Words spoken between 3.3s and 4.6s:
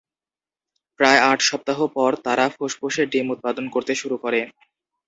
উৎপাদন করতে শুরু করে।